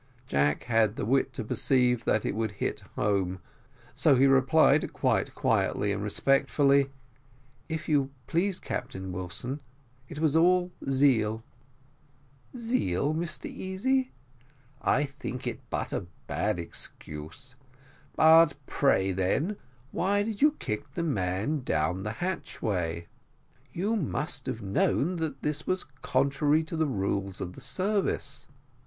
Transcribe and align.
Jack 0.25 0.63
had 0.63 0.95
the 0.95 1.05
wit 1.05 1.31
to 1.33 1.43
perceive 1.43 2.05
that 2.05 2.25
it 2.25 2.33
would 2.33 2.53
hit 2.53 2.79
home, 2.95 3.39
so 3.93 4.15
he 4.15 4.25
replied, 4.25 4.81
very 4.89 5.25
quietly 5.29 5.91
and 5.91 6.01
respectfully: 6.01 6.89
"If 7.69 7.87
you 7.87 8.09
please, 8.25 8.59
Captain 8.59 9.11
Wilson, 9.11 9.59
that 10.09 10.17
was 10.17 10.35
all 10.35 10.71
zeal." 10.89 11.43
"Zeal, 12.57 13.13
Mr 13.13 13.45
Easy? 13.47 14.11
I 14.81 15.03
think 15.03 15.45
it 15.45 15.59
but 15.69 15.93
a 15.93 16.07
bad 16.25 16.57
excuse. 16.59 17.53
But 18.15 18.55
pray, 18.65 19.11
then, 19.11 19.55
why 19.91 20.23
did 20.23 20.41
you 20.41 20.53
kick 20.57 20.95
the 20.95 21.03
man 21.03 21.61
down 21.61 22.01
the 22.01 22.13
hatchway? 22.13 23.05
you 23.71 23.95
must 23.95 24.47
have 24.47 24.63
known 24.63 25.17
that 25.17 25.43
that 25.43 25.67
was 25.67 25.83
contrary 26.01 26.63
to 26.63 26.75
the 26.75 26.87
rules 26.87 27.39
of 27.39 27.53
the 27.53 27.61
service." 27.61 28.47